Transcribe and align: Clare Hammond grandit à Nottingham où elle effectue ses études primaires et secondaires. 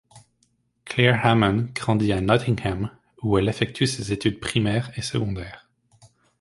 Clare 0.83 1.23
Hammond 1.23 1.67
grandit 1.75 2.11
à 2.11 2.21
Nottingham 2.21 2.89
où 3.21 3.37
elle 3.37 3.47
effectue 3.49 3.85
ses 3.85 4.11
études 4.11 4.39
primaires 4.39 4.89
et 4.97 5.03
secondaires. 5.03 5.69